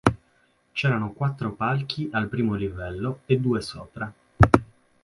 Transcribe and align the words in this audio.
C'erano 0.71 1.11
quattro 1.11 1.51
palchi 1.53 2.09
al 2.11 2.27
primo 2.27 2.55
livello 2.55 3.19
e 3.27 3.37
due 3.39 3.61
sopra. 3.61 4.11